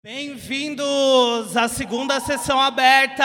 [0.00, 3.24] Bem-vindos à segunda sessão aberta,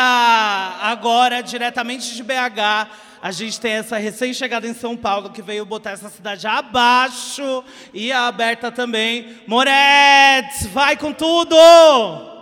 [0.81, 2.89] agora diretamente de BH.
[3.21, 7.63] A gente tem essa recém-chegada em São Paulo que veio botar essa cidade abaixo
[7.93, 9.37] e a aberta também.
[9.45, 12.32] Moretz, vai com tudo!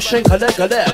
[0.00, 0.89] Shake a leg a leg.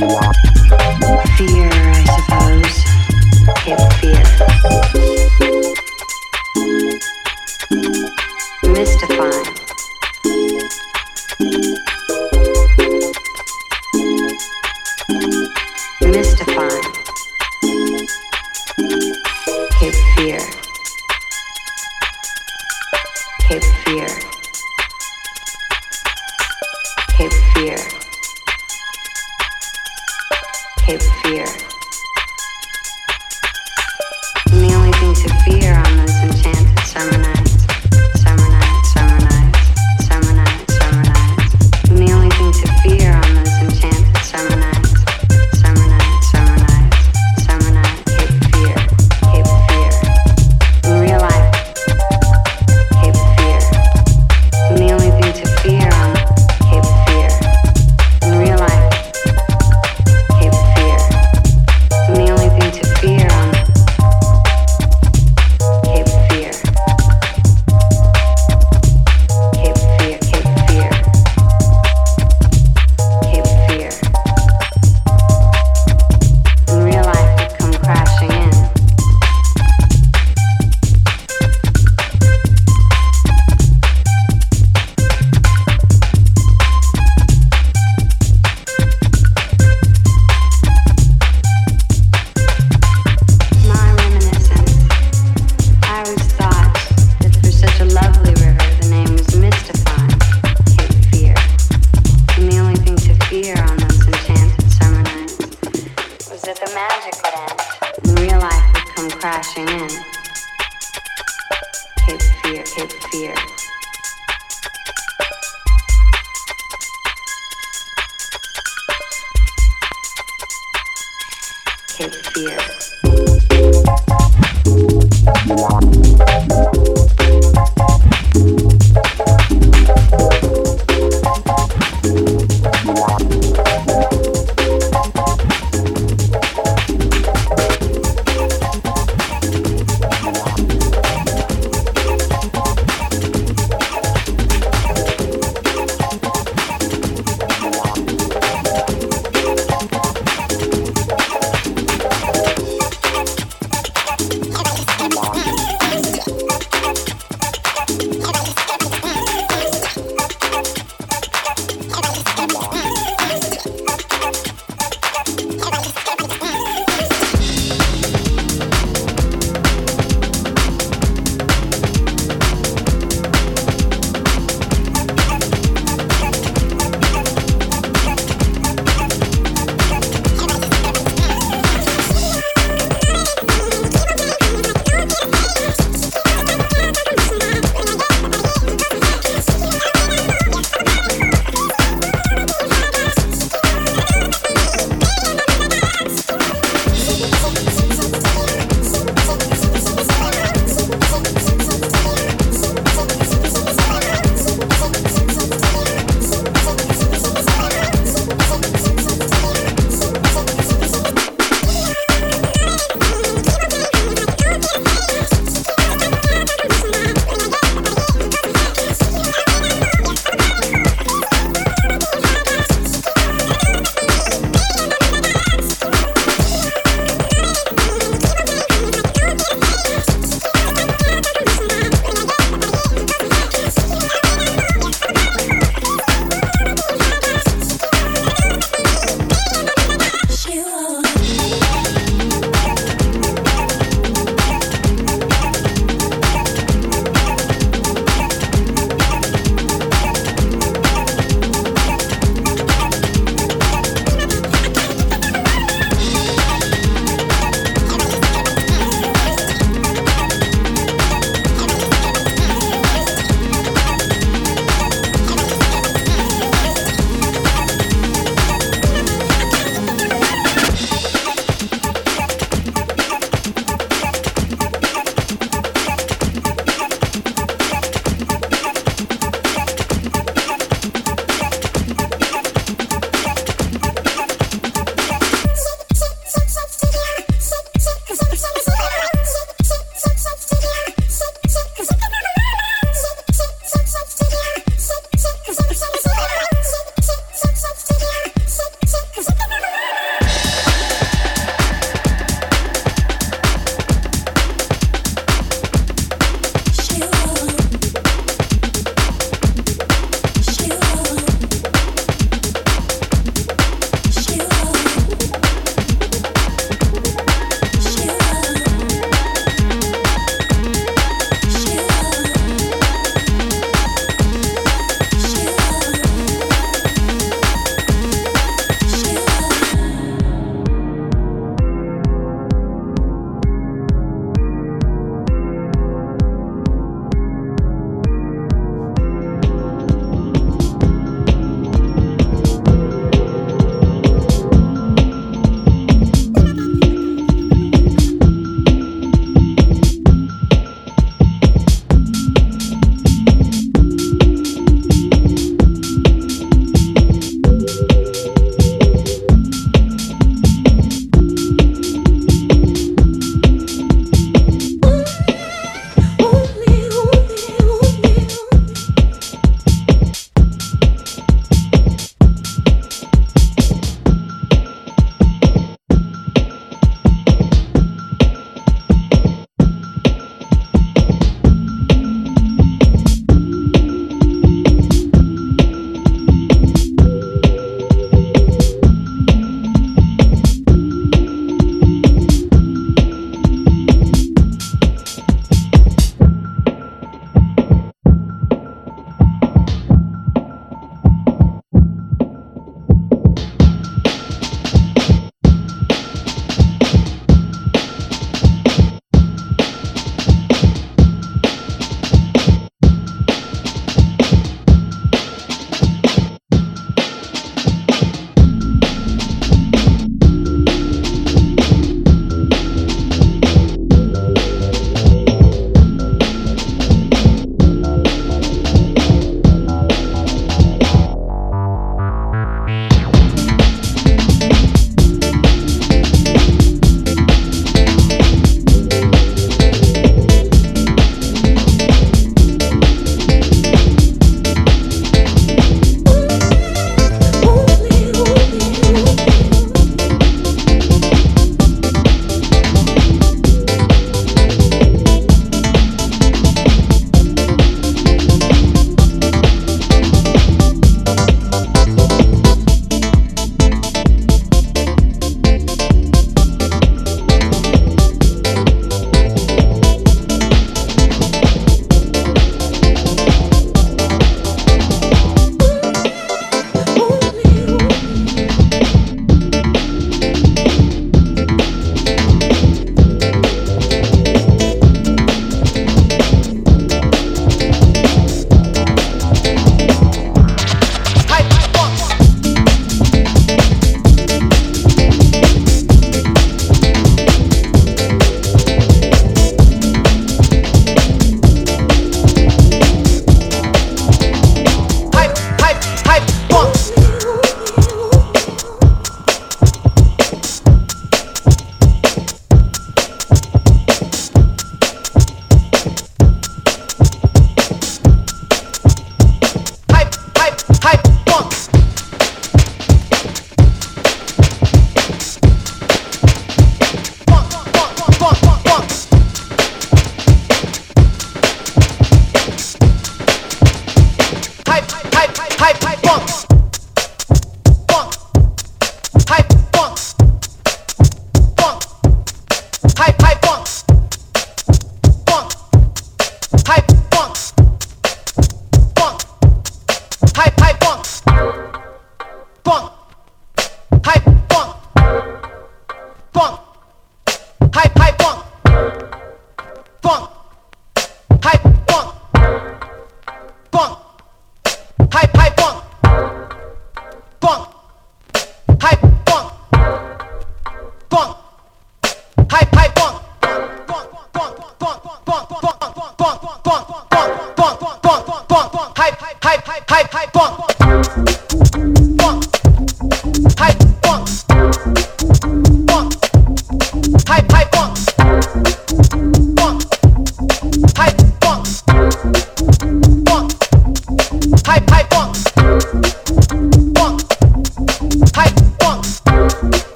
[0.00, 2.74] Fear, I suppose.
[3.64, 5.19] Hip fear.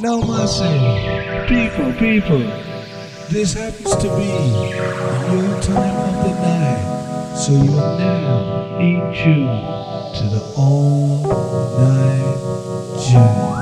[0.00, 0.64] Now, mercy.
[1.48, 2.38] People, people.
[3.30, 4.26] This happens to be
[5.32, 7.34] your time of the night.
[7.36, 9.46] So you are now in tune
[10.16, 11.22] to the all
[11.78, 13.59] night journey.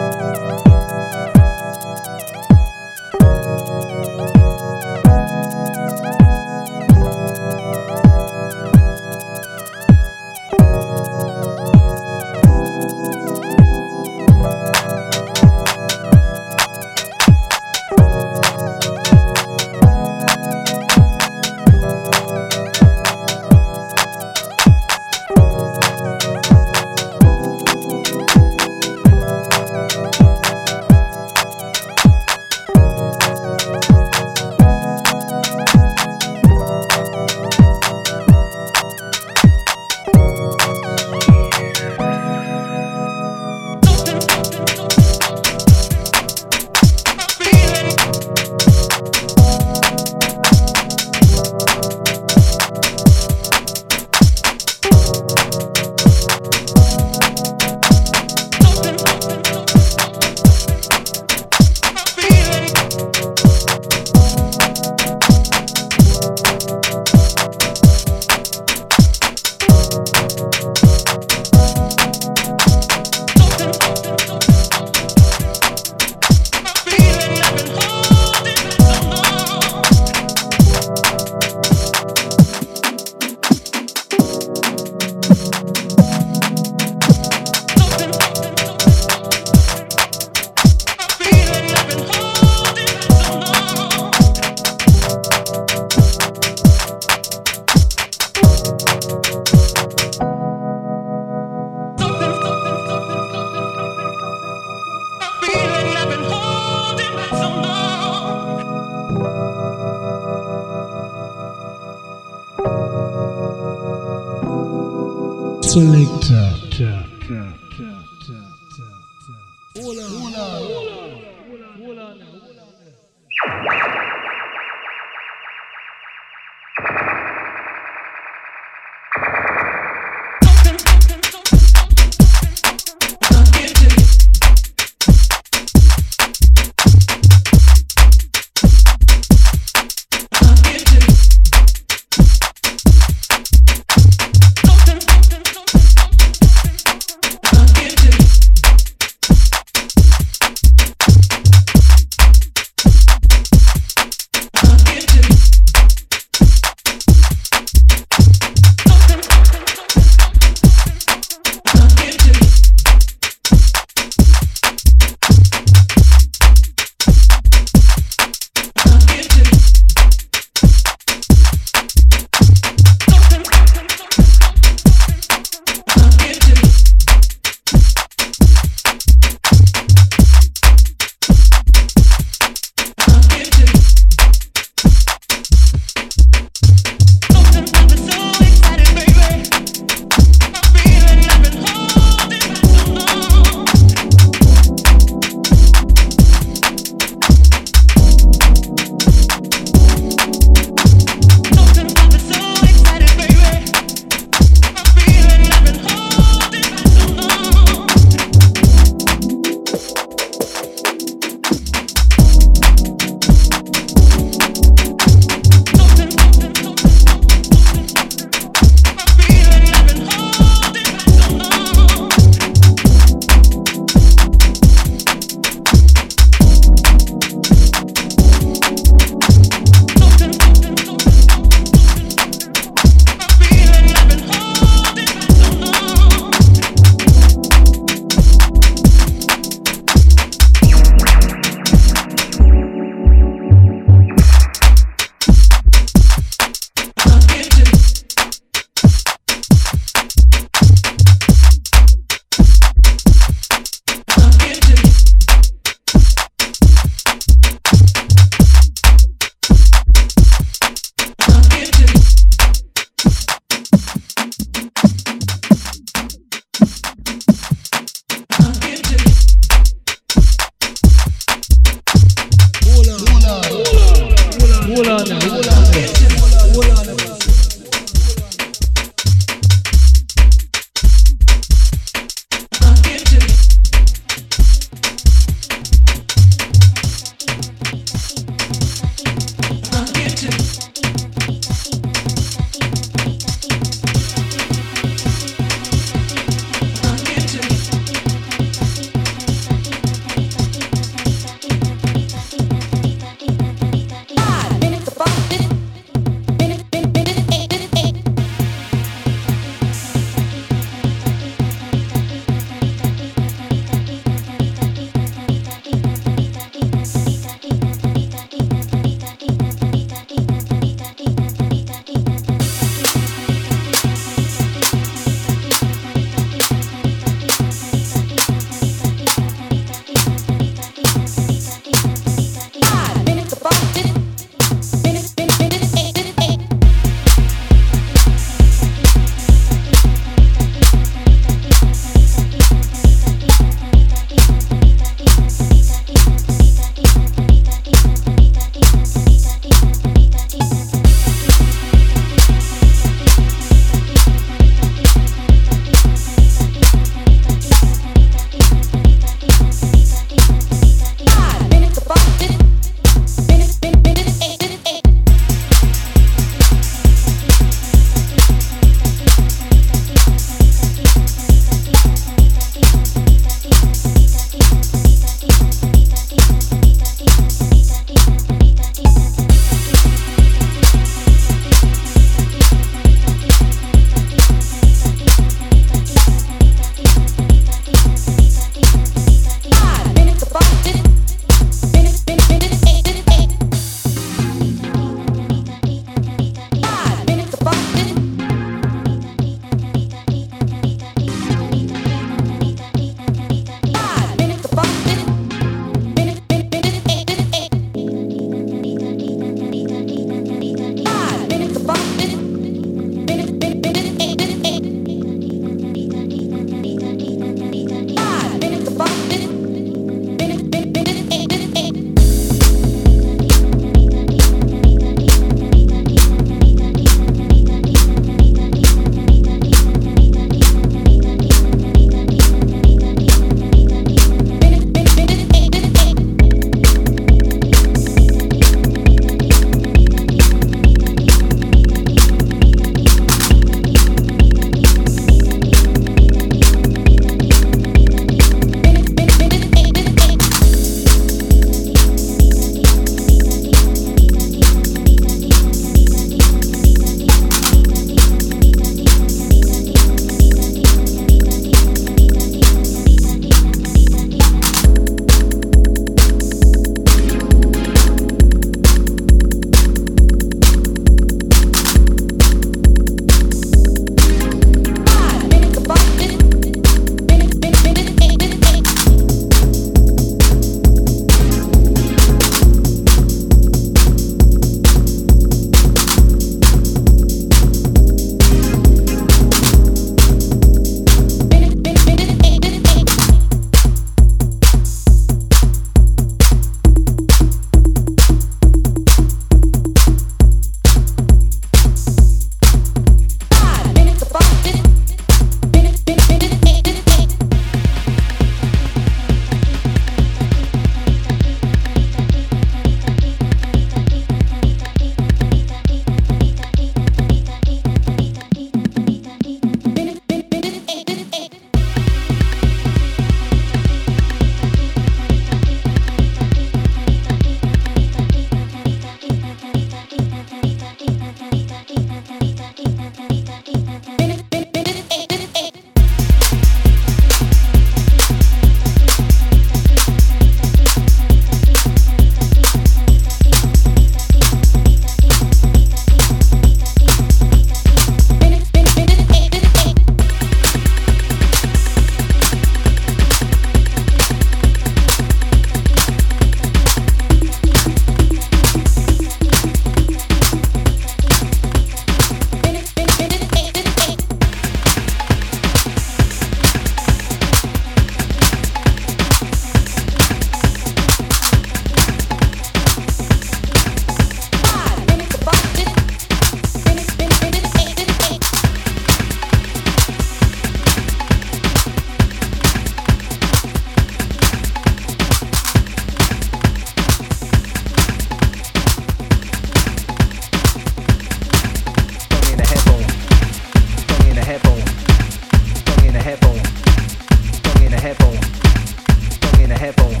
[599.61, 600.00] headphone.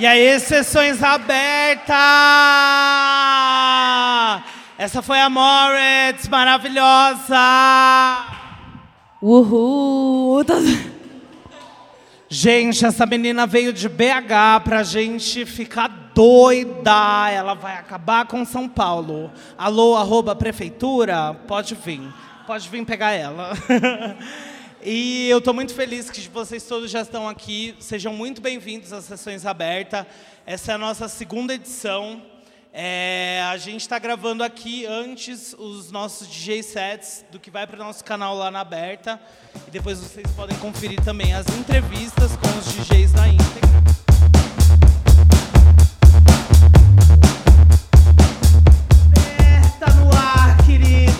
[0.00, 1.94] E aí, sessões abertas!
[4.78, 7.36] Essa foi a Moritz, maravilhosa!
[9.20, 10.42] Uhul!
[10.42, 10.54] Tá-
[12.30, 17.28] Gente, essa menina veio de BH pra gente ficar doida.
[17.30, 19.30] Ela vai acabar com São Paulo.
[19.58, 21.34] Alô, arroba prefeitura?
[21.46, 22.00] Pode vir.
[22.46, 23.50] Pode vir pegar ela.
[24.82, 27.76] e eu estou muito feliz que vocês todos já estão aqui.
[27.78, 30.06] Sejam muito bem-vindos às Sessões Abertas.
[30.46, 32.22] Essa é a nossa segunda edição.
[32.72, 37.76] É, a gente está gravando aqui antes os nossos DJ sets do que vai para
[37.76, 39.20] o nosso canal lá na Aberta.
[39.66, 43.70] E depois vocês podem conferir também as entrevistas com os DJs na íntegra.
[49.16, 50.39] Aberta no ar,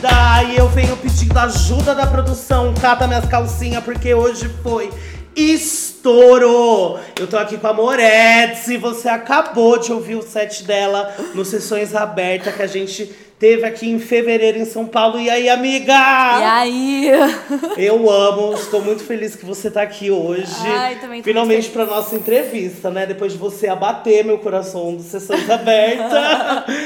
[0.02, 2.72] E eu venho pedindo ajuda da produção.
[2.80, 4.90] Cata minhas calcinhas, porque hoje foi
[5.36, 6.98] estouro!
[7.18, 11.44] Eu tô aqui com a Moretz e você acabou de ouvir o set dela no
[11.44, 15.18] Sessões Abertas que a gente teve aqui em fevereiro em São Paulo.
[15.18, 15.94] E aí, amiga?
[15.94, 17.10] E aí?
[17.78, 20.54] Eu amo, estou muito feliz que você tá aqui hoje.
[20.66, 23.06] Ai, também Finalmente para nossa entrevista, né?
[23.06, 26.20] Depois de você abater meu coração do Sessões Abertas.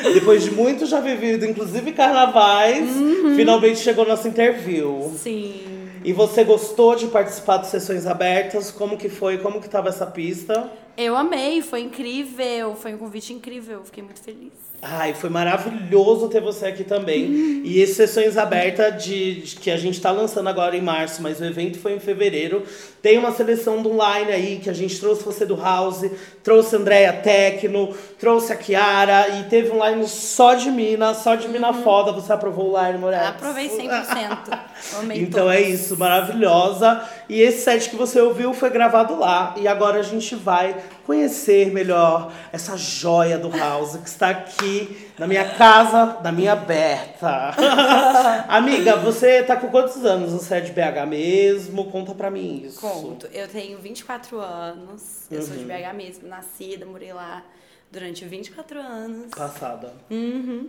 [0.14, 2.88] Depois de muito já vivido, inclusive carnavais.
[2.96, 3.34] Uhum.
[3.34, 5.12] Finalmente chegou nosso interview.
[5.18, 5.64] Sim.
[6.04, 8.70] E você gostou de participar de Sessões Abertas?
[8.70, 9.38] Como que foi?
[9.38, 10.70] Como que tava essa pista?
[10.96, 12.76] Eu amei, foi incrível.
[12.76, 14.63] Foi um convite incrível, fiquei muito feliz.
[14.86, 17.62] Ai, foi maravilhoso ter você aqui também.
[17.64, 21.40] E esse Sessões Abertas de, de- que a gente tá lançando agora em março, mas
[21.40, 22.62] o evento foi em fevereiro.
[23.00, 26.04] Tem uma seleção do line aí que a gente trouxe você do House,
[26.42, 31.34] trouxe a Andrea Tecno, trouxe a Kiara e teve um line só de mina, só
[31.34, 32.12] de mina foda.
[32.12, 33.24] Você aprovou o line, Moretti?
[33.24, 34.58] Aprovei 100%.
[35.00, 35.80] Amei Então é todos.
[35.80, 37.02] isso, maravilhosa.
[37.28, 39.54] E esse set que você ouviu foi gravado lá.
[39.56, 45.26] E agora a gente vai conhecer melhor essa joia do house que está aqui na
[45.26, 47.54] minha casa, na minha aberta.
[48.48, 50.32] Amiga, você tá com quantos anos?
[50.32, 51.90] Você é de BH mesmo?
[51.90, 52.80] Conta pra mim isso.
[52.80, 53.26] Conto.
[53.32, 55.26] Eu tenho 24 anos.
[55.30, 55.46] Eu Uhum.
[55.46, 57.42] sou de BH mesmo, nascida, morei lá
[57.90, 59.30] durante 24 anos.
[59.34, 59.92] Passada.
[60.10, 60.68] Uhum.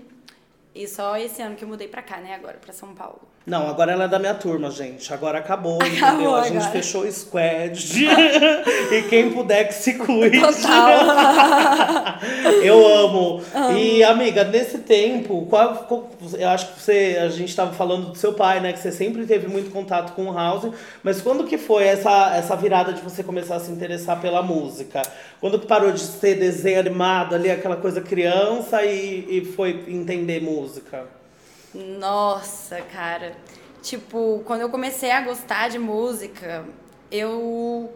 [0.74, 2.36] E só esse ano que eu mudei pra cá, né?
[2.36, 3.22] Agora, pra São Paulo.
[3.46, 5.14] Não, agora ela é da minha turma, gente.
[5.14, 6.36] Agora acabou, Acabou entendeu?
[6.36, 7.78] A gente fechou o squad.
[8.92, 10.40] e quem puder que se cuide.
[10.40, 12.20] Total.
[12.64, 13.42] Eu amo.
[13.78, 18.18] E, amiga, nesse tempo, qual, qual- eu acho que você, a gente estava falando do
[18.18, 18.74] seu pai, né?
[18.74, 20.72] Que você sempre teve muito contato com o house.
[21.04, 25.04] Mas quando que foi essa, essa virada de você começar a se interessar pela música?
[25.40, 30.42] Quando que parou de ser desenho animado ali, aquela coisa criança, e, e foi entender
[30.42, 31.04] música?
[31.76, 33.36] Nossa, cara.
[33.82, 36.66] Tipo, quando eu comecei a gostar de música,
[37.12, 37.92] eu,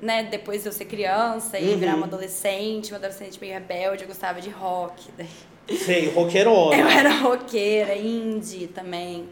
[0.00, 1.78] né, depois de eu ser criança e Uhum.
[1.78, 5.08] virar uma adolescente, uma adolescente meio rebelde, eu gostava de rock.
[5.84, 6.76] Sei, roqueirona.
[6.76, 9.28] Eu era roqueira, indie também.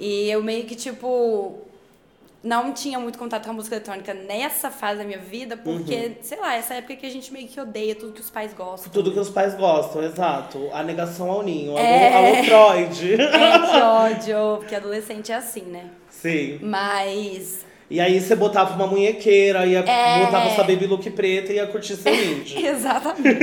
[0.00, 1.58] E eu meio que, tipo,
[2.42, 6.38] não tinha muito contato com a música eletrônica nessa fase da minha vida, porque, sei
[6.38, 8.92] lá, essa época que a gente meio que odeia tudo que os pais gostam.
[8.92, 10.68] Tudo que os pais gostam, exato.
[10.72, 11.76] A negação ao ninho.
[11.76, 12.14] É.
[12.14, 13.16] alô Freud.
[13.20, 15.86] É, que ódio, porque adolescente é assim, né?
[16.08, 16.58] Sim.
[16.62, 20.24] Mas E aí você botava uma munhequeira, ia, É.
[20.26, 22.64] botava essa baby look preta e ia curtir seu indie.
[22.66, 23.38] Exatamente.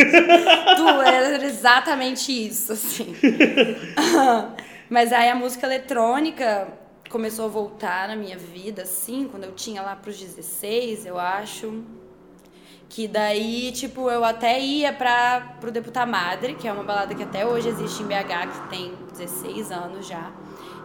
[0.78, 3.14] tu era exatamente isso, assim.
[4.90, 6.68] Mas aí a música eletrônica
[7.14, 11.82] começou a voltar na minha vida, assim, quando eu tinha lá pros 16, eu acho.
[12.90, 17.24] Que daí, tipo, eu até ia pra, pro Deputa Madre, que é uma balada que
[17.24, 20.32] até hoje existe em BH, que tem 16 anos já.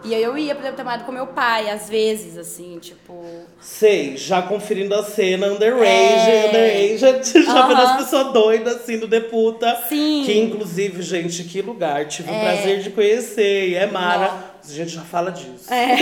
[0.05, 3.21] E aí eu ia pro departamento com meu pai, às vezes, assim, tipo.
[3.61, 6.47] Sei, já conferindo a cena underage, É.
[6.49, 6.99] underage,
[7.45, 7.91] já vendo Aham.
[7.91, 9.75] as pessoas doidas assim do Deputa.
[9.89, 10.23] Sim.
[10.25, 12.07] Que inclusive, gente, que lugar.
[12.07, 12.41] Tive o É.
[12.41, 13.71] prazer de conhecer.
[13.71, 14.29] E é Mara.
[14.33, 14.58] Não.
[14.71, 15.73] A gente já fala disso.
[15.73, 15.97] É.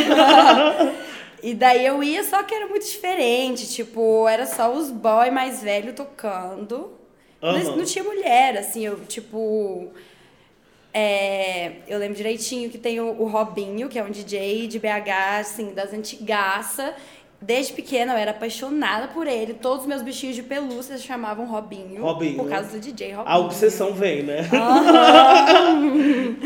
[1.42, 3.66] e daí eu ia, só que era muito diferente.
[3.72, 6.92] Tipo, era só os boy mais velho tocando.
[7.40, 7.76] Mas Aham.
[7.76, 9.90] não tinha mulher, assim, eu, tipo.
[10.92, 15.40] é, eu lembro direitinho que tem o, o Robinho, que é um DJ de BH,
[15.40, 16.94] assim, das antigaça.
[17.40, 19.54] Desde pequena eu era apaixonada por ele.
[19.54, 22.02] Todos os meus bichinhos de pelúcia se chamavam Robinho.
[22.02, 22.36] Robinho.
[22.36, 23.34] Por causa do DJ Robinho.
[23.34, 24.48] A obsessão vem, né?
[24.52, 26.36] Aham.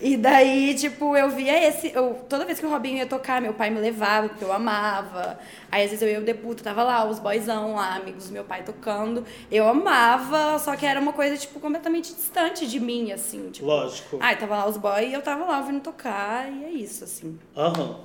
[0.00, 1.92] E daí, tipo, eu via esse.
[1.92, 5.38] Eu, toda vez que o Robinho ia tocar, meu pai me levava, porque eu amava.
[5.72, 8.44] Aí às vezes eu ia o deputo, tava lá, os boyzão lá, amigos do meu
[8.44, 9.24] pai tocando.
[9.50, 13.50] Eu amava, só que era uma coisa, tipo, completamente distante de mim, assim.
[13.50, 14.18] Tipo, Lógico.
[14.20, 17.36] ai, tava lá os boys e eu tava lá ouvindo tocar, e é isso, assim.
[17.56, 17.96] Aham.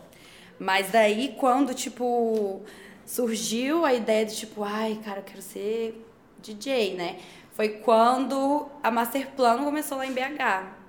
[0.60, 2.62] Mas daí, quando, tipo,
[3.06, 6.06] surgiu a ideia de, tipo, ai, cara, eu quero ser
[6.41, 7.18] DJ, né?
[7.51, 10.82] Foi quando a Master Plano começou lá em BH.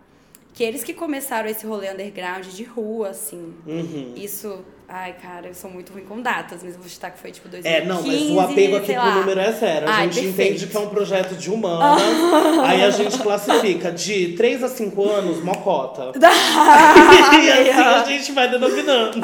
[0.52, 3.54] Que eles que começaram esse rolê underground de rua, assim.
[3.66, 4.14] Uhum.
[4.16, 7.30] Isso, ai, cara, eu sou muito ruim com datas, mas eu vou chutar que foi,
[7.32, 9.88] tipo, 2015, É, não, mas o apego aqui pro número é zero.
[9.88, 10.50] A Ai, gente perfeito.
[10.52, 12.02] entende que é um projeto de humanas.
[12.64, 16.12] aí a gente classifica de 3 a 5 anos, mocota.
[16.18, 19.18] e assim a gente vai denominando.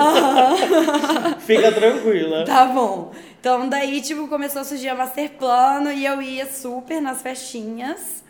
[1.46, 2.44] Fica tranquila.
[2.44, 3.12] Tá bom.
[3.40, 8.22] Então daí, tipo, começou a surgir a Master Plano e eu ia super nas festinhas.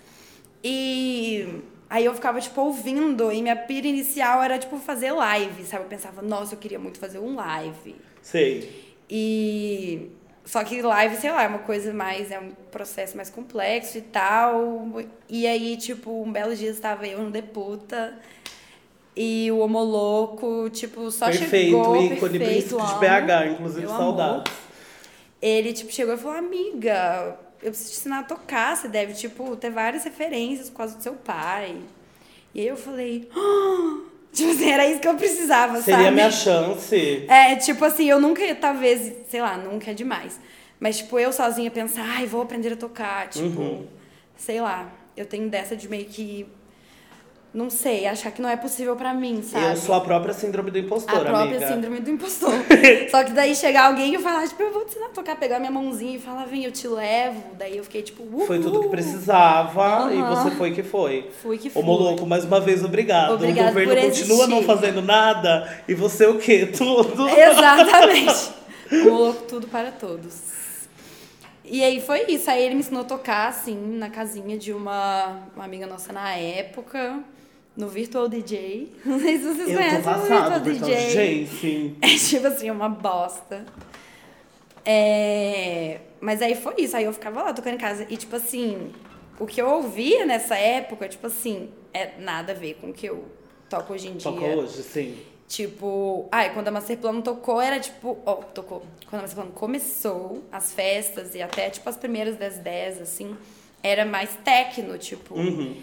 [0.62, 1.48] E
[1.90, 3.32] aí eu ficava, tipo, ouvindo.
[3.32, 5.84] E minha pira inicial era, tipo, fazer live, sabe?
[5.84, 7.96] Eu pensava, nossa, eu queria muito fazer um live.
[8.22, 8.94] Sei.
[9.10, 10.10] E.
[10.44, 12.30] Só que live, sei lá, é uma coisa mais.
[12.30, 15.02] É um processo mais complexo e tal.
[15.28, 18.16] E aí, tipo, um belo dia estava eu no Deputa.
[19.16, 21.96] E o Homoloco, tipo, só perfeito, chegou.
[21.96, 22.94] ícone, perfeito, príncipe de.
[22.94, 24.52] BH, inclusive saudades.
[25.42, 29.54] Ele, tipo, chegou e falou, amiga, eu preciso te ensinar a tocar, você deve, tipo,
[29.56, 31.76] ter várias referências por causa do seu pai.
[32.54, 34.00] E aí eu falei, "Ah!"
[34.32, 36.08] tipo assim, era isso que eu precisava, Seria sabe?
[36.08, 37.24] a minha chance.
[37.28, 40.38] É, tipo assim, eu nunca, talvez, sei lá, nunca é demais.
[40.78, 43.86] Mas, tipo, eu sozinha pensar, ai, vou aprender a tocar, tipo, Uhum.
[44.36, 44.90] sei lá.
[45.16, 46.46] Eu tenho dessa de meio que,
[47.52, 49.72] não sei, achar que não é possível pra mim, sabe?
[49.72, 51.68] Eu sou a própria síndrome do impostor, a própria amiga.
[51.68, 52.52] síndrome do impostor.
[53.10, 56.16] Só que daí chegar alguém e falar, tipo, eu vou te tocar, pegar minha mãozinha
[56.16, 57.42] e falar, vem, eu te levo.
[57.58, 58.46] Daí eu fiquei, tipo, uhul.
[58.46, 60.34] Foi tudo que precisava e Aham.
[60.34, 61.28] você foi que foi.
[61.42, 61.82] Fui que Ô, fui.
[61.82, 63.32] Moloco, mais uma vez, obrigado.
[63.34, 66.66] O governo continua não fazendo nada e você o quê?
[66.72, 67.28] Tudo.
[67.28, 68.52] Exatamente.
[68.92, 70.50] o louco tudo para todos.
[71.64, 72.50] E aí foi isso.
[72.50, 76.34] Aí ele me ensinou a tocar, assim, na casinha de uma, uma amiga nossa na
[76.34, 77.22] época,
[77.80, 78.92] no Virtual DJ.
[79.04, 81.10] Não sei se vocês Eu conhecem tô o Virtual passado, DJ.
[81.10, 81.96] Gente.
[82.02, 83.64] É tipo assim, uma bosta.
[84.84, 86.96] É, Mas aí foi isso.
[86.96, 88.06] Aí eu ficava lá tocando em casa.
[88.08, 88.92] E tipo assim,
[89.38, 93.06] o que eu ouvia nessa época, tipo assim, é nada a ver com o que
[93.06, 93.24] eu
[93.68, 94.30] toco hoje em dia.
[94.30, 95.18] Toca hoje, sim.
[95.48, 98.84] Tipo, ai, quando a Master Plano tocou, era tipo, ó, tocou.
[99.08, 103.36] Quando a Master Plano começou, as festas e até tipo as primeiras das 10, assim,
[103.82, 105.34] era mais techno, tipo.
[105.34, 105.76] Uhum.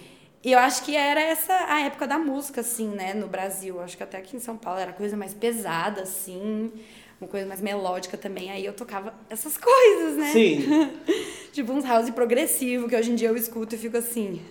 [0.44, 3.82] E eu acho que era essa a época da música, assim, né, no Brasil.
[3.82, 6.72] Acho que até aqui em São Paulo era coisa mais pesada, assim,
[7.20, 8.52] uma coisa mais melódica também.
[8.52, 10.32] Aí eu tocava essas coisas, né?
[10.32, 10.92] Sim.
[11.52, 14.42] tipo uns house progressivo, que hoje em dia eu escuto e fico assim.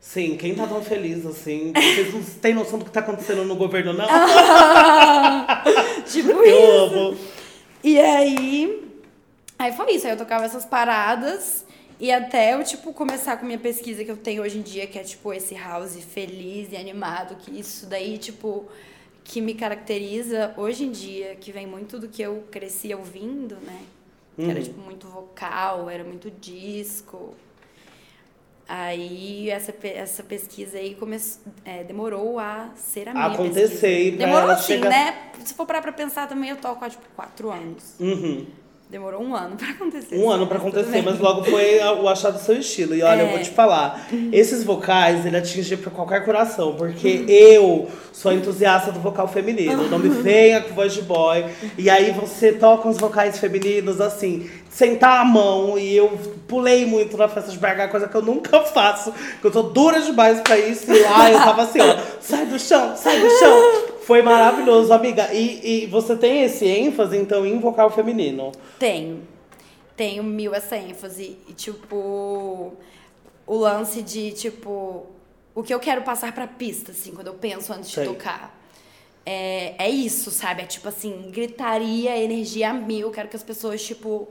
[0.00, 1.72] Sim, quem tá tão feliz assim?
[1.74, 4.06] Vocês não têm noção do que tá acontecendo no governo, não?
[6.10, 6.94] tipo Eu isso.
[6.94, 7.16] amo.
[7.84, 8.82] E aí,
[9.58, 10.06] aí foi isso.
[10.06, 11.66] Aí eu tocava essas paradas
[12.00, 14.98] e até eu, tipo, começar com minha pesquisa que eu tenho hoje em dia, que
[14.98, 18.66] é, tipo, esse house feliz e animado, que isso daí, tipo,
[19.22, 23.82] que me caracteriza hoje em dia, que vem muito do que eu cresci ouvindo, né?
[24.36, 24.64] Que era, Uhum.
[24.64, 27.34] tipo, muito vocal, era muito disco.
[28.68, 34.16] Aí essa, essa pesquisa aí começou, é, demorou a ser a minha Acontecer pesquisa.
[34.16, 35.32] Demorou assim, chegar- né?
[35.44, 37.94] Se for parar pra pensar também, eu toco há, tipo, quatro anos.
[37.98, 38.46] Uhum.
[38.90, 40.16] Demorou um ano pra acontecer.
[40.16, 42.94] Um ano tudo acontecer, mas logo foi o achado do seu estilo.
[42.94, 43.42] E olha, eu vou É.
[43.42, 49.28] te falar, esses vocais, ele atinge pra qualquer coração, porque eu sou entusiasta do vocal
[49.28, 49.88] feminino.
[49.88, 51.44] Não me venha com voz de boy.
[51.78, 56.08] E aí você toca uns vocais femininos, assim, sentar a mão, e eu
[56.46, 60.00] pulei muito na festa de BH, coisa que eu nunca faço, que eu tô dura
[60.00, 60.90] demais pra isso.
[60.90, 63.90] E lá eu tava assim, ó, sai do chão, sai do chão.
[64.02, 65.28] Foi maravilhoso, amiga.
[65.32, 68.52] E, e você tem esse ênfase, então, em vocal feminino?
[68.78, 69.22] Tenho.
[69.96, 71.36] Tenho mil essa ênfase.
[71.48, 72.72] E, tipo,
[73.46, 75.06] o lance de, tipo,
[75.54, 78.04] o que eu quero passar pra pista, assim, quando eu penso antes Sei.
[78.04, 78.58] de tocar.
[79.26, 80.62] é, é isso, sabe?
[80.62, 83.10] É tipo assim, gritaria, energia a mil.
[83.10, 84.28] Quero que as pessoas, tipo.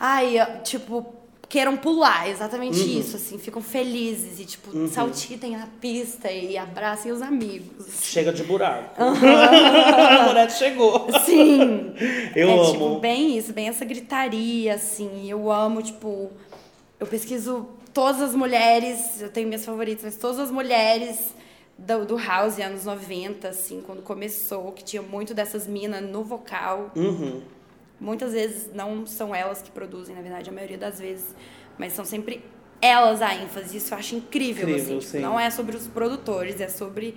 [0.00, 1.14] Ai, tipo,
[1.48, 3.00] queiram pular, exatamente Uhum.
[3.00, 7.86] isso, assim, ficam felizes e, tipo, saltitem na pista e abracem os amigos.
[8.02, 8.94] Chega de buraco.
[9.02, 11.06] a Morete chegou.
[11.24, 11.94] Sim!
[12.36, 12.72] Eu é, amo.
[12.72, 15.28] tipo, bem isso, bem essa gritaria, assim.
[15.30, 16.30] Eu amo, tipo.
[17.00, 21.34] Eu pesquiso todas as mulheres, eu tenho minhas favoritas, mas todas as mulheres
[21.78, 26.90] do, do House, anos 90, assim, quando começou, que tinha muito dessas minas no vocal.
[26.96, 27.40] Uhum.
[28.00, 31.34] Muitas vezes não são elas que produzem, na verdade, a maioria das vezes,
[31.76, 32.44] mas são sempre
[32.80, 33.76] elas a ênfase.
[33.76, 35.06] Isso eu acho incrível, Incrível, assim.
[35.18, 37.14] tipo, não é sobre os produtores, é sobre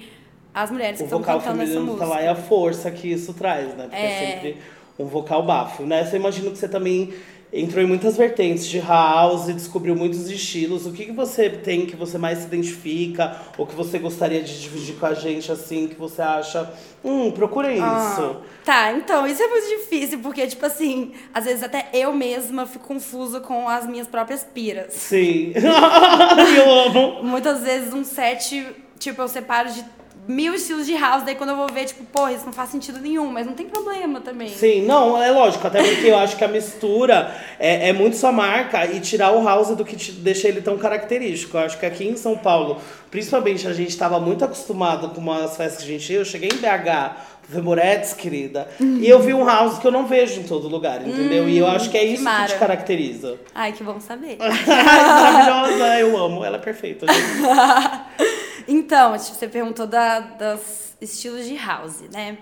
[0.53, 2.05] as mulheres O que estão vocal cantando essa feminino música.
[2.07, 3.84] tá lá e a força que isso traz, né?
[3.84, 4.36] Porque é, É.
[4.36, 4.57] sempre
[4.97, 5.84] um vocal bafo.
[5.84, 7.13] Nessa eu imagino que você também
[7.54, 10.86] entrou em muitas vertentes de house, descobriu muitos estilos.
[10.86, 13.38] O que, que você tem que você mais se identifica?
[13.58, 16.72] Ou que você gostaria de dividir com a gente, assim, que você acha...
[17.04, 18.38] Hum, procurem Ah, isso.
[18.64, 22.88] Tá, então, isso é muito difícil, porque, tipo assim, às vezes até eu mesma fico
[22.88, 24.93] confusa com as minhas próprias piras.
[24.93, 25.54] Sim.
[26.58, 27.24] eu amo.
[27.24, 28.66] Muitas vezes um set,
[28.99, 29.84] tipo, eu separo de
[30.28, 32.99] mil estilos de house, daí quando eu vou ver, tipo, porra, isso não faz sentido
[32.99, 34.49] nenhum, mas não tem problema também.
[34.49, 38.32] Sim, não, é lógico, até porque eu acho que a mistura é, é muito sua
[38.32, 41.57] marca e tirar o house do que te deixa ele tão característico.
[41.57, 45.57] Eu acho que aqui em São Paulo, principalmente, a gente estava muito acostumado com umas
[45.57, 46.19] festas que a gente ia.
[46.19, 47.15] Eu cheguei em BH,
[47.49, 51.49] Vemoretes, querida, e eu vi um house que eu não vejo em todo lugar, entendeu?
[51.49, 52.47] e eu acho que é que isso que, mara.
[52.47, 53.38] te caracteriza.
[53.53, 54.38] Ai, que bom saber.
[54.39, 57.05] Maravilhosa, eu amo, ela é perfeita.
[57.11, 58.32] gente.
[58.72, 62.38] Então, tipo, você perguntou da, dos estilos de house, né?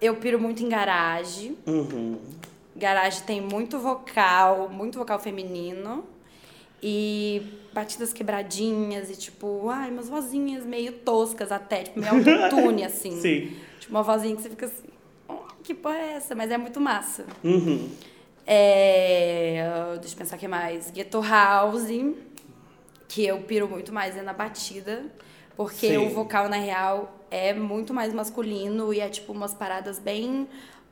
[0.00, 1.56] Eu piro muito em garage.
[1.66, 2.16] Uhum.
[2.76, 6.04] Garage tem muito vocal, muito vocal feminino.
[6.80, 7.42] E
[7.72, 13.20] batidas quebradinhas e tipo, ai, umas vozinhas meio toscas até, tipo, meio autotune, assim.
[13.20, 13.56] Sim.
[13.80, 14.86] Tipo, uma vozinha que você fica assim,
[15.28, 16.36] oh, que porra é essa?
[16.36, 17.26] Mas é muito massa.
[17.42, 17.90] Uhum.
[18.46, 20.92] É, deixa eu pensar o que mais.
[20.92, 21.88] Ghetto House,
[23.08, 25.04] que eu piro muito mais é na batida,
[25.58, 25.96] porque Sim.
[25.96, 30.46] o vocal, na real, é muito mais masculino e é tipo umas paradas bem.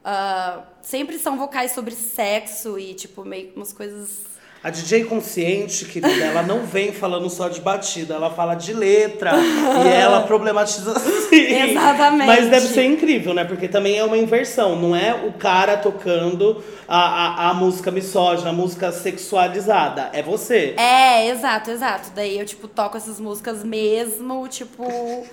[0.05, 4.25] ah, sempre são vocais sobre sexo e, tipo, meio umas coisas.
[4.67, 9.31] A DJ consciente, querida, ela não vem falando só de batida, ela fala de letra
[9.37, 11.71] e ela problematiza assim.
[11.71, 12.27] Exatamente.
[12.27, 13.45] Mas deve ser incrível, né?
[13.45, 18.51] Porque também é uma inversão, não é o cara tocando a, a, a música misógina,
[18.51, 20.75] a música sexualizada, é você.
[20.77, 22.11] É, exato, exato.
[22.13, 24.83] Daí eu, tipo, toco essas músicas mesmo, tipo.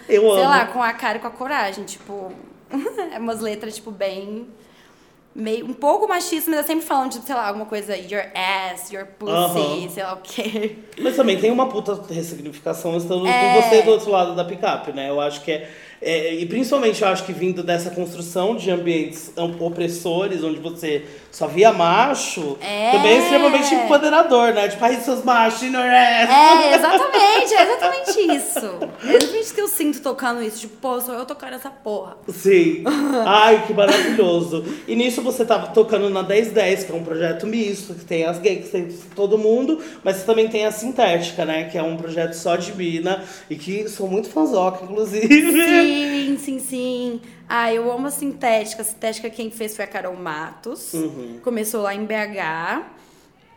[0.08, 0.44] Eu sei amo.
[0.44, 1.86] lá, com a cara e com a coragem.
[1.86, 2.32] Tipo,
[3.12, 4.46] é umas letras, tipo, bem.
[5.36, 8.92] Meio, um pouco machista, mas eu sempre falando de, sei lá, alguma coisa, your ass,
[8.92, 10.76] your pussy, sei lá o quê.
[11.00, 13.56] Mas também tem uma puta ressignificação estando É.
[13.56, 15.10] com você do outro lado da picape, né?
[15.10, 15.70] Eu acho que é,
[16.04, 21.06] é- E principalmente eu acho que vindo dessa construção de ambientes am- opressores, onde você
[21.32, 22.92] só via macho, É.
[22.92, 24.68] também é extremamente empoderador, né?
[24.68, 26.30] Tipo, aí seus machos, your ass.
[26.30, 28.60] É, exatamente, é exatamente isso.
[29.04, 30.60] É exatamente isso que eu sinto tocando isso.
[30.62, 32.18] Tipo, pô, sou eu tocando essa porra.
[32.30, 32.84] Sim.
[33.26, 34.64] Ai, que maravilhoso.
[34.88, 38.38] E nisso você tava tocando na 1010, que é um projeto misto, que tem as
[38.40, 41.66] gays, que tem todo mundo, mas você também tem a Sintética, né?
[41.72, 45.52] Que é um projeto só de mina e que sou muito fãzoca, inclusive.
[45.52, 45.93] Sim,
[46.40, 47.22] sim, sim.
[47.48, 48.82] Ah, eu amo a Sintética.
[48.82, 50.94] A Sintética quem fez foi a Carol Matos.
[50.94, 51.40] Uhum.
[51.44, 52.84] Começou lá em BH.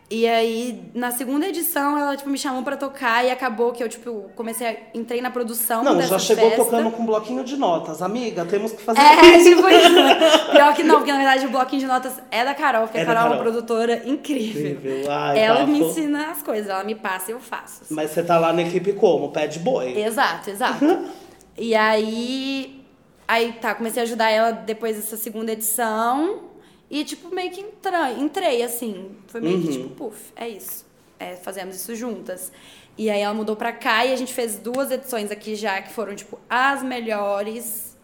[0.09, 3.89] E aí, na segunda edição, ela tipo, me chamou pra tocar e acabou que eu,
[3.89, 4.75] tipo, comecei a...
[4.93, 6.63] Entrei na produção Não, já chegou festa.
[6.63, 8.01] tocando com um bloquinho de notas.
[8.01, 9.49] Amiga, temos que fazer É, isso.
[9.57, 10.49] tipo isso.
[10.51, 13.01] Pior que não, porque na verdade o bloquinho de notas é da Carol, porque É
[13.01, 13.51] a da Carol é uma Carol.
[13.51, 14.71] produtora incrível.
[14.71, 15.11] Incrível.
[15.11, 15.91] Ai, ela me bafo.
[15.91, 17.81] ensina as coisas, ela me passa e eu faço.
[17.89, 19.33] Mas você tá lá na equipe como?
[19.33, 19.91] Pad boy.
[20.01, 20.85] Exato, exato.
[21.57, 22.83] e aí,
[23.27, 26.41] aí tá, comecei a ajudar ela depois dessa segunda edição
[26.89, 29.71] e tipo meio que entra, entrei assim, foi meio que Uhum.
[29.73, 30.85] tipo, puf, é isso.
[31.19, 32.51] É, fazemos isso juntas.
[32.97, 35.91] E aí ela mudou pra cá e a gente fez duas edições aqui já que
[35.91, 37.95] foram tipo as melhores.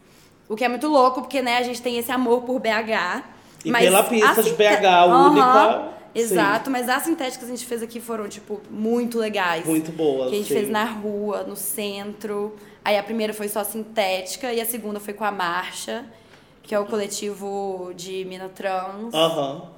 [0.50, 3.24] O que é muito louco, porque né, a gente tem esse amor por BH.
[3.66, 7.82] E pela pista de BH, Aham, única, Exato, mas as sintéticas que a gente fez
[7.82, 9.66] aqui foram, tipo, muito legais.
[9.66, 10.54] Muito boas, Que a gente sim.
[10.54, 12.56] fez na rua, no centro.
[12.86, 16.06] Aí a primeira foi só sintética e a segunda foi com a Marcha,
[16.62, 19.14] que é o coletivo de mina trans.
[19.14, 19.70] Aham.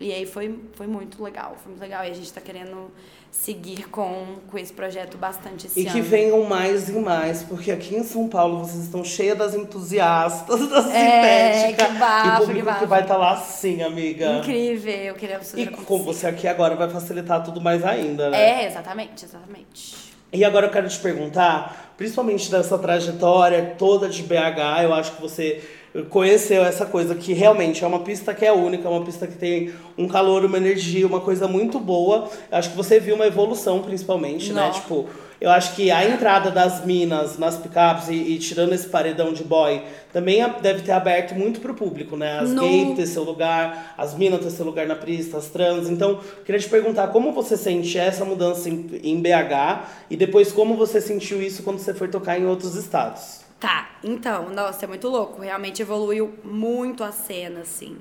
[0.00, 2.04] E aí foi, foi muito legal, foi muito legal.
[2.04, 2.90] E a gente tá querendo
[3.30, 6.08] seguir com, com esse projeto bastante esse E que ano.
[6.08, 10.78] venham mais e mais, porque aqui em São Paulo vocês estão cheias das entusiastas da
[10.90, 11.86] É, sintética.
[11.92, 14.38] que bafo, e público que que vai estar lá sim, amiga.
[14.38, 16.04] Incrível, queremos E super com acontecer.
[16.04, 18.62] você aqui agora vai facilitar tudo mais ainda, né?
[18.62, 20.13] É, exatamente, exatamente.
[20.34, 25.22] E agora eu quero te perguntar, principalmente dessa trajetória toda de BH, eu acho que
[25.22, 25.62] você
[26.10, 29.36] conheceu essa coisa que realmente é uma pista que é única, é uma pista que
[29.36, 32.28] tem um calor, uma energia, uma coisa muito boa.
[32.50, 34.62] Eu acho que você viu uma evolução, principalmente, né?
[34.62, 34.72] Não.
[34.72, 35.08] Tipo,
[35.44, 39.44] eu acho que a entrada das minas nas picapes e, e tirando esse paredão de
[39.44, 42.38] boy também deve ter aberto muito pro público, né?
[42.38, 45.88] As No- gays ter seu lugar, as minas ter seu lugar na pista, as trans.
[45.90, 50.76] Então, queria te perguntar como você sente essa mudança em, em BH e depois como
[50.76, 53.40] você sentiu isso quando você foi tocar em outros estados.
[53.60, 55.40] Tá, então, nossa, é muito louco.
[55.42, 57.96] Realmente evoluiu muito a cena, assim.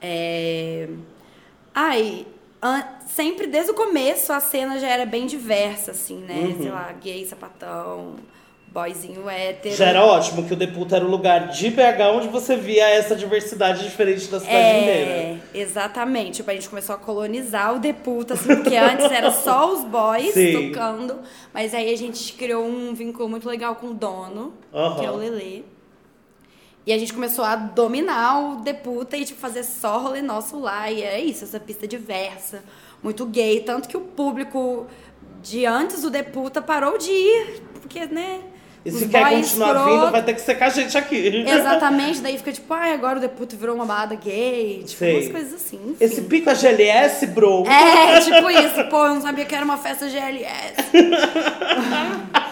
[0.00, 0.88] É...
[1.74, 2.26] Ai,
[3.06, 6.34] sempre desde o começo a cena já era bem diversa, assim, né?
[6.34, 6.62] Uhum.
[6.62, 8.16] Sei lá, gay, sapatão,
[8.76, 9.74] boyzinho hétero.
[9.74, 13.16] Já era ótimo que o Deputa era o lugar de BH onde você via essa
[13.16, 15.10] diversidade diferente da cidade inteira.
[15.10, 16.36] É, exatamente.
[16.36, 20.34] Tipo, a gente começou a colonizar o Deputa, assim, porque antes era só os boys
[20.34, 20.70] Sim.
[20.70, 21.20] tocando.
[21.54, 24.98] Mas aí a gente criou um vínculo muito legal com o dono, Aham.
[24.98, 25.62] que é o Lelê.
[26.86, 30.88] E a gente começou a dominar o Deputa e, tipo, fazer só rolê nosso lá.
[30.90, 32.62] E é isso, essa pista diversa,
[33.02, 33.60] muito gay.
[33.60, 34.86] Tanto que o público
[35.42, 38.38] de antes do Deputa parou de ir, porque, né?
[38.84, 39.40] E se quer continuar
[39.70, 41.44] escroto- vindo, vai ter que ser com a gente aqui.
[41.44, 45.14] Exatamente, daí fica tipo, ai, agora o Deputo virou uma balada gay, tipo, Sei.
[45.16, 45.76] umas coisas assim.
[45.86, 45.96] enfim.
[45.98, 47.64] Esse pico é GLS, bro.
[47.66, 50.76] É, tipo isso, pô, eu não sabia que era uma festa GLS.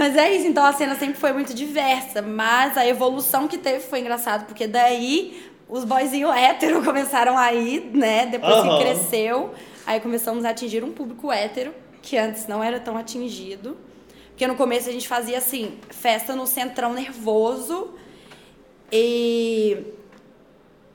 [0.00, 3.80] mas é isso, então a cena sempre foi muito diversa, mas a evolução que teve
[3.80, 8.78] foi engraçado, porque daí os boyzinhos hétero começaram a ir, né, depois Aham.
[8.78, 9.52] que cresceu,
[9.86, 13.76] aí começamos a atingir um público hétero, que antes não era tão atingido.
[14.30, 17.92] Porque no começo a gente fazia assim, festa no centrão nervoso.
[18.90, 19.84] E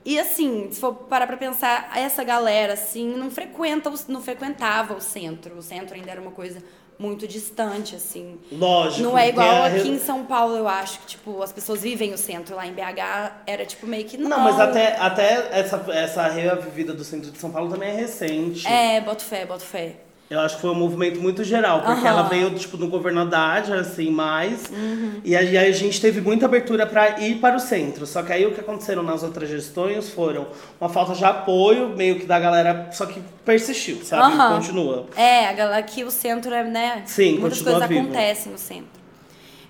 [0.04, 5.00] e assim, se for parar pra pensar, essa galera assim não frequenta, não frequentava o
[5.00, 5.58] centro.
[5.58, 6.60] O centro ainda era uma coisa
[6.98, 8.38] muito distante assim.
[8.50, 9.02] Lógico.
[9.02, 12.12] Não é igual a- aqui em São Paulo, eu acho que tipo as pessoas vivem
[12.14, 14.30] o centro lá em BH, era tipo meio que não.
[14.30, 18.66] Não, mas até, até essa, essa revivida do centro de São Paulo também é recente.
[18.66, 19.96] É, boto fé, boto fé.
[20.28, 22.08] Eu acho que foi um movimento muito geral, porque Aham.
[22.08, 24.68] ela veio, tipo, no governo Haddad, assim, mais.
[24.70, 25.20] Uhum.
[25.24, 28.04] E aí a gente teve muita abertura para ir para o centro.
[28.06, 30.48] Só que aí o que aconteceram nas outras gestões foram
[30.80, 34.34] uma falta de apoio, meio que da galera, só que persistiu, sabe?
[34.34, 34.56] Aham.
[34.56, 35.06] Continua.
[35.16, 37.02] É, a galera aqui o centro é, né?
[37.06, 38.00] Sim, Muitas coisas vivo.
[38.00, 38.96] acontecem no centro.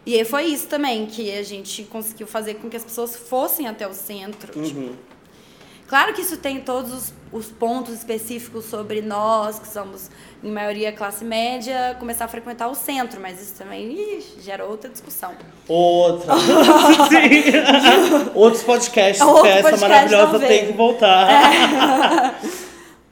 [0.07, 3.69] E aí foi isso também, que a gente conseguiu fazer com que as pessoas fossem
[3.69, 4.53] até o centro.
[4.63, 4.93] tipo, Uhum.
[5.89, 10.11] Claro que isso tem todos os, os pontos específicos sobre nós, que somos,
[10.43, 15.33] em maioria, classe média, começar a frequentar o centro, mas isso também gera outra discussão.
[15.69, 16.35] Outra.
[18.35, 22.37] Outros podcasts, Outro que essa podcast maravilhosa tem que voltar.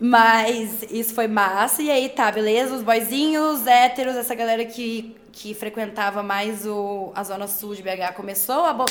[0.01, 1.81] Mas isso foi massa.
[1.81, 2.75] E aí tá, beleza?
[2.75, 8.15] Os boyzinhos, héteros, essa galera que, que frequentava mais o, a zona sul de BH
[8.15, 8.85] começou a,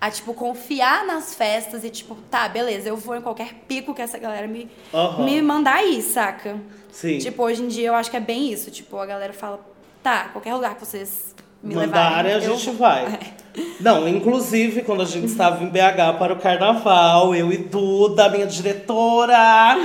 [0.00, 4.00] a, tipo, confiar nas festas e, tipo, tá, beleza, eu vou em qualquer pico que
[4.00, 5.24] essa galera me, Aham.
[5.24, 6.58] me mandar ir, saca?
[6.90, 7.18] Sim.
[7.18, 8.70] Tipo, hoje em dia eu acho que é bem isso.
[8.70, 9.60] Tipo, a galera fala,
[10.02, 12.32] tá, qualquer lugar que vocês me Mandarem, levarem.
[12.32, 13.04] a eu gente vou." vai.
[13.06, 13.40] É.
[13.80, 18.46] Não, inclusive, quando a gente estava em BH para o carnaval, eu e Duda, minha
[18.46, 19.76] diretora,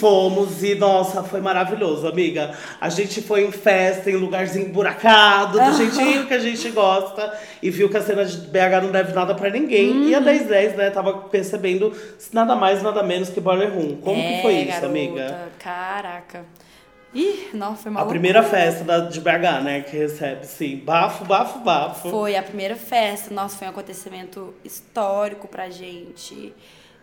[0.00, 2.52] fomos e, nossa, foi maravilhoso, amiga.
[2.80, 7.32] A gente foi em festa, em lugarzinho emburacado, do jeitinho que a gente gosta,
[7.62, 10.08] e viu que a cena de BH não deve nada pra ninguém.
[10.08, 10.24] E a Uhum.
[10.24, 11.92] 1010, né, tava percebendo
[12.32, 13.96] nada mais, nada menos que Boiler Room.
[13.96, 15.38] Como É, que foi isso, garota, amiga?
[15.58, 16.44] Caraca.
[17.14, 18.60] Ih, não, foi uma A primeira loucura.
[18.62, 22.08] festa da, de BH, né, que recebe, sim, bafo, bafo, bafo.
[22.10, 26.54] Foi a primeira festa, nossa, foi um acontecimento histórico pra gente.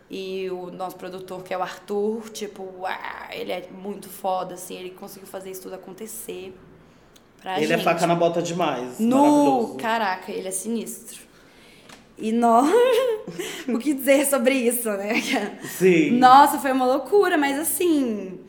[0.10, 2.92] E o nosso produtor, que é o Arthur, tipo, uau,
[3.32, 6.58] ele é muito foda, assim, ele conseguiu fazer isso tudo acontecer
[7.40, 7.80] pra Ele gente.
[7.82, 9.00] é faca na bota demais.
[9.00, 11.20] No, caraca, ele é sinistro.
[12.18, 12.68] E nós,
[13.70, 15.22] o que dizer sobre isso, né?
[15.64, 16.12] Sim.
[16.18, 18.40] Nossa, foi uma loucura, mas assim,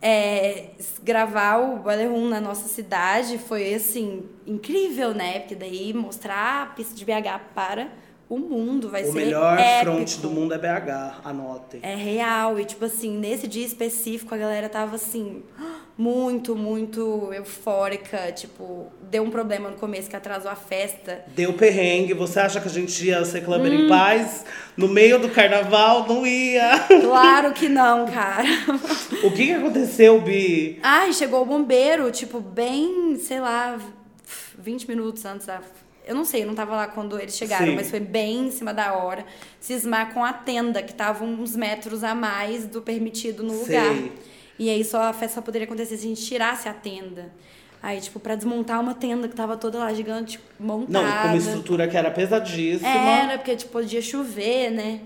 [0.00, 0.70] é,
[1.02, 5.40] gravar o Boiler Room na nossa cidade foi assim, incrível, né?
[5.40, 7.88] Porque daí mostrar a pista de BH para
[8.28, 9.92] o mundo vai O ser melhor épico.
[9.96, 11.80] front do mundo é BH, anotem.
[11.82, 12.60] É real.
[12.60, 15.42] E, tipo assim, nesse dia específico, a galera tava, assim,
[15.98, 18.30] muito, muito eufórica.
[18.32, 21.24] Tipo, deu um problema no começo que atrasou a festa.
[21.34, 23.84] Deu perrengue, você acha que a gente ia ser clubber Hum.
[23.86, 24.44] em paz?
[24.76, 26.86] No meio do carnaval, não ia.
[27.08, 28.44] Claro que não, cara.
[29.24, 30.78] o que, que aconteceu, Bi?
[30.82, 33.76] Ai, chegou o bombeiro, tipo, bem, sei lá,
[34.56, 35.60] 20 minutos antes da.
[36.06, 37.74] Eu não sei, eu não tava lá quando eles chegaram, Sim.
[37.74, 39.26] mas foi bem em cima da hora.
[39.60, 43.94] Cismar com a tenda, que tava uns metros a mais do permitido no lugar.
[44.58, 47.30] E aí só a festa só poderia acontecer se a gente tirasse a tenda.
[47.80, 51.04] Aí, tipo, pra desmontar uma tenda que tava toda lá gigante, montada.
[51.04, 52.88] Não, com uma estrutura que era pesadíssima.
[52.88, 55.00] Era, porque, tipo, podia chover, né?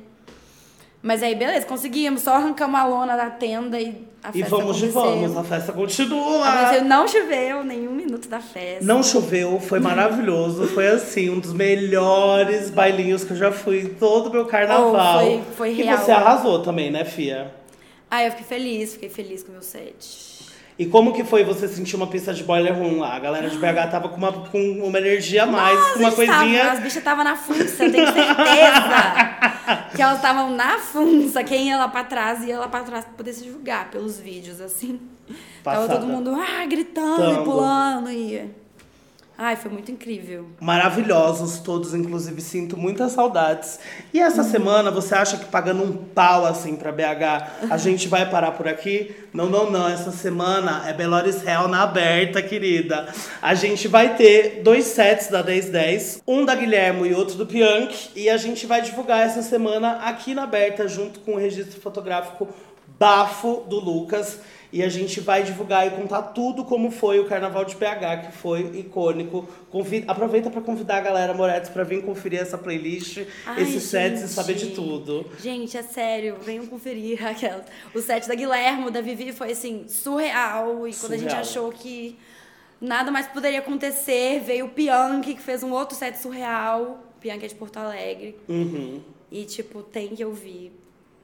[1.02, 2.22] Mas aí, beleza, conseguimos.
[2.22, 5.20] Só arrancamos a lona da tenda e a E festa vamos de aconteceu.
[5.20, 6.48] vamos, a festa continua.
[6.48, 8.84] Aconteceu, não choveu nenhum minuto da festa.
[8.84, 10.66] Não choveu, foi maravilhoso.
[10.68, 15.18] Foi assim, um dos melhores bailinhos que eu já fui em todo o meu carnaval.
[15.18, 15.98] Oh, foi- foi E real.
[15.98, 17.52] você arrasou também, né, Fia?
[18.12, 20.44] Aí eu fiquei feliz, fiquei feliz com o meu set.
[20.78, 23.16] E como que foi você sentir uma pista de boiler room lá?
[23.16, 26.72] A galera de BH tava com uma, com uma energia a mais, com uma coisinha.
[26.72, 28.36] as bichas estavam na funça, eu tenho certeza.
[29.96, 31.42] que elas estavam na funça.
[31.42, 34.60] Quem ia lá pra trás, ia lá pra trás pra poder se julgar pelos vídeos,
[34.60, 35.00] assim.
[35.64, 36.00] Tava Passada.
[36.00, 37.40] todo mundo ah, gritando Tango.
[37.40, 38.10] e pulando.
[38.10, 38.50] E...
[39.36, 40.46] Ai, foi muito incrível.
[40.60, 43.80] Maravilhosos todos, inclusive sinto muitas saudades.
[44.12, 48.28] E essa semana, você acha que pagando um pau assim pra BH, a gente vai
[48.28, 49.14] parar por aqui?
[49.32, 49.88] Não, não, não.
[49.88, 53.08] Essa semana é Belores Hell na aberta, querida.
[53.40, 58.10] A gente vai ter dois sets da 1010, um da Guilhermo e outro do Piank.
[58.14, 62.48] E a gente vai divulgar essa semana aqui na aberta, junto com o registro fotográfico
[62.98, 64.38] bafo do Lucas.
[64.72, 68.32] E a gente vai divulgar e contar tudo como foi o Carnaval de PH, que
[68.32, 69.46] foi icônico.
[69.70, 74.20] Convi- Aproveita para convidar a galera Moretti para vir conferir essa playlist, Ai, esses sets
[74.20, 74.32] e gente.
[74.32, 75.26] saber de tudo.
[75.38, 77.66] Gente, é sério, venham conferir aquelas.
[77.94, 80.88] O set da Guilhermo, da Vivi, foi assim, surreal.
[80.88, 81.40] E quando a gente Surreal.
[81.42, 82.18] achou que
[82.80, 86.98] nada mais poderia acontecer, veio o Piank, que fez um outro set surreal.
[87.16, 88.38] O Piank é de Porto Alegre.
[88.48, 89.02] Uhum.
[89.30, 90.72] E, tipo, tem que ouvir.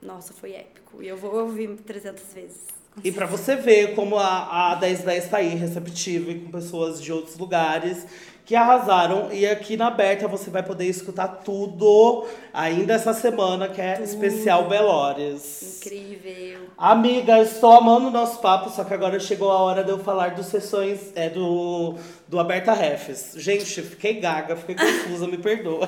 [0.03, 1.03] Nossa, foi épico.
[1.03, 2.78] E eu vou ouvir 300 vezes.
[3.05, 7.13] E para você ver como a, a 1010 tá aí, receptiva e com pessoas de
[7.13, 8.07] outros lugares
[8.49, 9.31] que arrasaram.
[9.31, 14.67] E aqui na Aberta você vai poder escutar tudo ainda essa semana, que é especial
[14.67, 15.77] Belores.
[15.77, 16.61] Incrível.
[16.79, 20.31] Amiga, estou amando o nosso papo, só que agora chegou a hora de eu falar
[20.35, 21.97] dos sessões é, do,
[22.27, 23.35] do Aberta Refs.
[23.37, 25.87] Gente, fiquei gaga, fiquei confusa, me perdoa.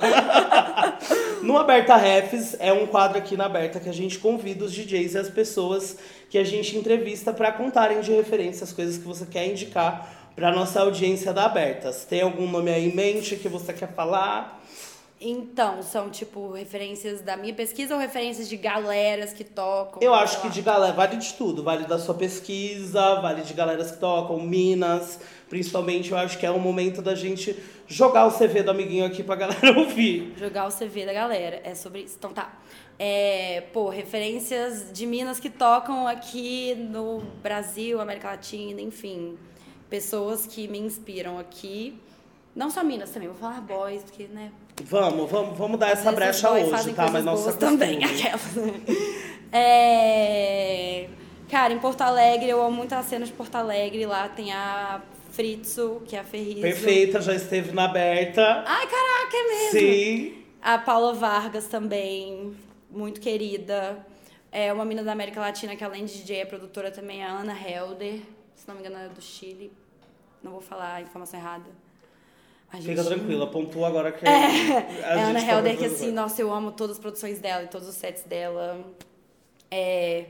[1.40, 5.14] no Aberta Refs é um quadro aqui na Aberta que a gente convida os DJs
[5.14, 5.96] e as pessoas
[6.28, 10.52] que a gente entrevista para contarem de referência as coisas que você quer indicar para
[10.52, 12.04] nossa audiência da Abertas.
[12.04, 14.60] Tem algum nome aí em mente que você quer falar?
[15.22, 20.00] Então, são, tipo, referências da minha pesquisa ou referências de galeras que tocam?
[20.00, 20.52] Eu acho sei que lá?
[20.54, 21.62] de galera, vale de tudo.
[21.62, 25.20] Vale da sua pesquisa, vale de galeras que tocam, Minas.
[25.50, 27.54] Principalmente, eu acho que é o momento da gente
[27.86, 30.32] jogar o CV do amiguinho aqui pra galera ouvir.
[30.38, 31.60] Jogar o CV da galera.
[31.64, 32.16] É sobre isso.
[32.18, 32.58] Então tá.
[32.98, 39.36] É, pô, referências de Minas que tocam aqui no Brasil, América Latina, enfim.
[39.90, 41.98] Pessoas que me inspiram aqui.
[42.54, 44.50] Não só Minas também, vou falar boys, porque, né?
[44.84, 47.10] Vamos, vamos, vamos dar essa brecha hoje, tá?
[47.10, 47.56] Mas acostume.
[47.58, 48.54] também, aquelas.
[48.54, 48.72] né?
[49.52, 51.08] É...
[51.50, 54.06] Cara, em Porto Alegre, eu amo muito a cena de Porto Alegre.
[54.06, 55.02] Lá tem a
[55.32, 56.60] Fritzo, que é a Ferrizo.
[56.60, 58.64] Perfeita, já esteve na aberta.
[58.66, 59.80] Ai, caraca, é mesmo.
[59.80, 60.34] Sim.
[60.62, 62.54] A Paula Vargas também,
[62.90, 64.06] muito querida.
[64.52, 67.56] É uma mina da América Latina que além de DJ é produtora também, a Ana
[67.56, 68.20] Helder.
[68.60, 69.72] Se não me engano, ela é do Chile.
[70.42, 71.64] Não vou falar a informação errada.
[72.70, 75.84] Fica gente, tranquila, pontua agora que É, a é a Ana gente tá Helder que
[75.86, 78.84] assim, nossa, eu amo todas as produções dela e todos os sets dela.
[79.70, 80.26] É,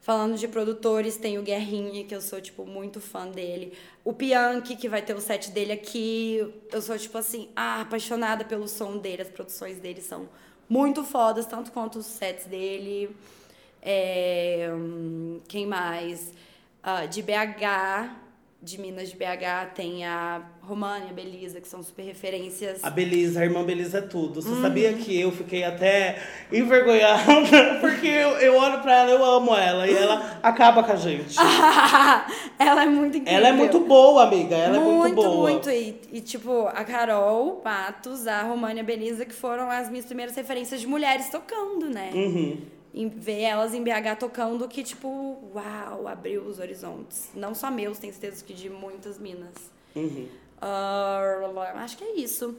[0.00, 3.74] falando de produtores, tem o Guerrinha, que eu sou, tipo, muito fã dele.
[4.02, 6.50] O Pianki, que vai ter o set dele aqui.
[6.72, 9.20] Eu sou, tipo assim, ah, apaixonada pelo som dele.
[9.20, 10.30] As produções dele são
[10.66, 13.14] muito fodas, tanto quanto os sets dele.
[13.82, 16.32] É, hum, quem mais?
[16.88, 18.10] Ah, de BH,
[18.62, 22.84] de Minas de BH, tem a România, a Belisa, que são super referências.
[22.84, 24.36] A Belisa, a irmã Belisa é tudo.
[24.36, 24.42] Uhum.
[24.42, 26.16] Você sabia que eu fiquei até
[26.52, 27.80] envergonhada?
[27.82, 29.88] Porque eu, eu olho pra ela, eu amo ela.
[29.88, 31.36] E ela acaba com a gente.
[32.56, 33.36] ela é muito incrível.
[33.36, 34.54] Ela é muito boa, amiga.
[34.54, 35.50] Ela é muito muito, boa.
[35.50, 35.68] muito.
[35.68, 40.80] E, e, tipo, a Carol Patos, a România Belisa, que foram as minhas primeiras referências
[40.80, 42.12] de mulheres tocando, né?
[42.14, 42.76] Uhum.
[42.96, 47.28] E ver elas em BH tocando que, tipo, uau, abriu os horizontes.
[47.34, 49.52] Não só meus, tenho certeza que de muitas minas.
[49.94, 50.26] Uhum.
[50.62, 51.42] Ah,
[51.74, 52.56] acho que é isso.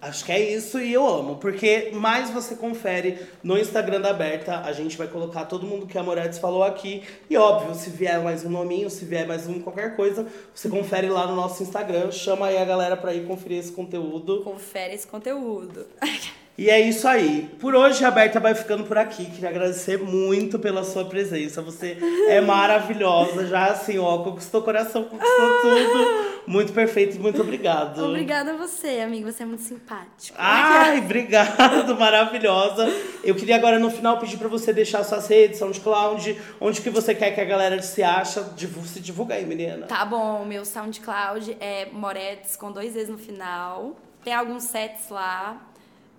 [0.00, 4.60] Acho que é isso e eu amo, porque mais você confere no Instagram da Berta,
[4.60, 7.02] a gente vai colocar todo mundo que a Moretti falou aqui.
[7.28, 11.10] E óbvio, se vier mais um nominho, se vier mais um qualquer coisa, você confere
[11.10, 14.42] lá no nosso Instagram, chama aí a galera pra ir conferir esse conteúdo.
[14.42, 15.86] Confere esse conteúdo.
[16.60, 17.48] E é isso aí.
[17.58, 19.24] Por hoje, a Berta vai ficando por aqui.
[19.24, 21.62] Queria agradecer muito pela sua presença.
[21.62, 21.96] Você
[22.28, 23.46] é maravilhosa.
[23.46, 26.30] Já assim, ó, conquistou o coração, conquistou tudo.
[26.46, 28.04] Muito perfeito, muito obrigado.
[28.04, 29.32] Obrigada a você, amigo.
[29.32, 30.36] Você é muito simpático.
[30.38, 32.86] Ai, obrigado, maravilhosa.
[33.24, 37.14] Eu queria agora no final pedir pra você deixar suas redes, SoundCloud, onde que você
[37.14, 39.86] quer que a galera se acha, divu- se divulga aí, menina.
[39.86, 43.96] Tá bom, meu SoundCloud é Moretes com dois vezes no final.
[44.22, 45.68] Tem alguns sets lá.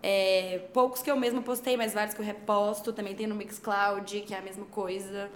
[0.04, 2.92] É, poucos que eu mesma postei, mas vários que eu reposto.
[2.92, 5.30] Também tem no Mixcloud, que é a mesma coisa.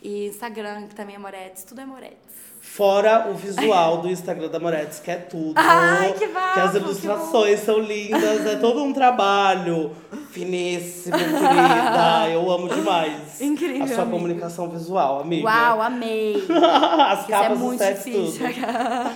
[0.00, 1.64] E Instagram, que também é Moretes.
[1.64, 2.16] Tudo é Moretes.
[2.60, 5.54] Fora o visual do Instagram da Moretes, que é tudo.
[5.56, 9.92] Ai, que Que bafo, as que ilustrações são lindas, é todo um trabalho
[10.30, 12.28] finíssimo, querida.
[12.30, 13.40] Eu amo demais.
[13.40, 14.10] Incrível, A sua amiga.
[14.10, 15.46] comunicação visual, amiga.
[15.46, 16.34] Uau, amei!
[16.50, 18.48] As Isso é capas dos muito difícil.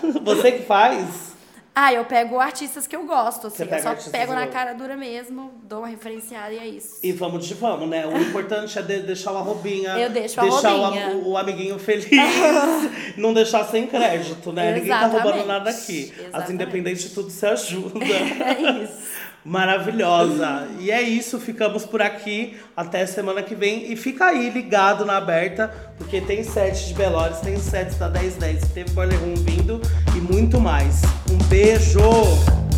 [0.00, 0.24] tudo.
[0.24, 1.31] Você que faz?
[1.74, 3.62] Ah, eu pego artistas que eu gosto, assim.
[3.64, 6.98] Eu só pego na cara dura mesmo, dou uma referenciada e é isso.
[7.02, 8.06] E vamos de vamos, né?
[8.06, 9.92] O importante é de- deixar o arrobinha.
[9.98, 11.06] Eu deixo o deixar o arrobinha.
[11.08, 12.10] am- o, amiguinho feliz.
[13.16, 14.74] não deixar sem crédito, né?
[14.74, 15.48] Ninguém tá roubando Exatamente.
[15.48, 16.12] nada aqui.
[16.14, 16.52] As Exatamente.
[16.52, 17.98] independentes tudo se ajuda.
[18.04, 19.11] É isso.
[19.44, 20.68] Maravilhosa.
[20.78, 23.92] E é isso, ficamos por aqui até semana que vem.
[23.92, 28.68] E fica aí ligado na aberta, porque tem sete de Belores, tem sete da 1010,
[28.68, 29.80] teve Boiler Room vindo
[30.16, 31.02] e muito mais.
[31.30, 32.71] Um beijo!